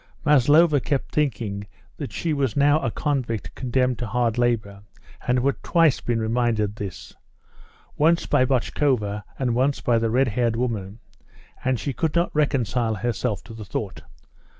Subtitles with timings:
[0.25, 1.67] Maslova kept thinking
[1.97, 4.81] that she was now a convict condemned to hard labour,
[5.27, 7.13] and had twice been reminded of this
[7.99, 10.97] once by Botchkova and once by the red haired woman
[11.63, 14.01] and she could not reconcile herself to the thought.